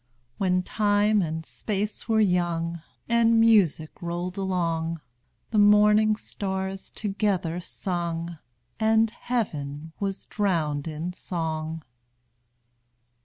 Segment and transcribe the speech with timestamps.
[0.39, 4.99] When time and space were young, And music rolled along,
[5.51, 8.39] The morning stars together sung,
[8.79, 11.83] And heaven was drowned in song.